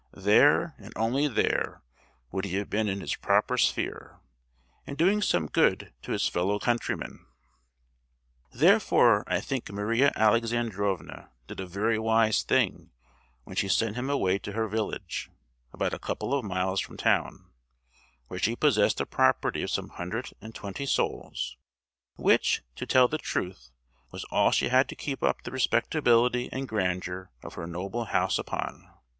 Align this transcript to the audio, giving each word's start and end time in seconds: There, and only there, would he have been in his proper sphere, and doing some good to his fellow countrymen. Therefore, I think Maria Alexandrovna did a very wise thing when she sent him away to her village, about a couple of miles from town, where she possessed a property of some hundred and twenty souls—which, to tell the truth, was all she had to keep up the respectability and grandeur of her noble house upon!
There, 0.17 0.73
and 0.79 0.91
only 0.95 1.27
there, 1.27 1.83
would 2.31 2.45
he 2.45 2.55
have 2.55 2.71
been 2.71 2.87
in 2.89 3.01
his 3.01 3.15
proper 3.15 3.55
sphere, 3.55 4.19
and 4.87 4.97
doing 4.97 5.21
some 5.21 5.45
good 5.45 5.93
to 6.01 6.11
his 6.11 6.27
fellow 6.27 6.57
countrymen. 6.57 7.23
Therefore, 8.51 9.23
I 9.27 9.39
think 9.41 9.69
Maria 9.71 10.11
Alexandrovna 10.15 11.29
did 11.45 11.59
a 11.59 11.67
very 11.67 11.99
wise 11.99 12.41
thing 12.41 12.89
when 13.43 13.55
she 13.55 13.67
sent 13.67 13.95
him 13.95 14.09
away 14.09 14.39
to 14.39 14.53
her 14.53 14.67
village, 14.67 15.29
about 15.71 15.93
a 15.93 15.99
couple 15.99 16.33
of 16.33 16.43
miles 16.43 16.81
from 16.81 16.97
town, 16.97 17.51
where 18.25 18.39
she 18.39 18.55
possessed 18.55 18.99
a 19.01 19.05
property 19.05 19.61
of 19.61 19.69
some 19.69 19.89
hundred 19.89 20.31
and 20.41 20.55
twenty 20.55 20.87
souls—which, 20.87 22.63
to 22.75 22.87
tell 22.87 23.07
the 23.07 23.19
truth, 23.19 23.69
was 24.11 24.23
all 24.31 24.49
she 24.49 24.69
had 24.69 24.89
to 24.89 24.95
keep 24.95 25.21
up 25.21 25.43
the 25.43 25.51
respectability 25.51 26.49
and 26.51 26.67
grandeur 26.67 27.29
of 27.43 27.53
her 27.53 27.67
noble 27.67 28.05
house 28.05 28.39
upon! 28.39 28.89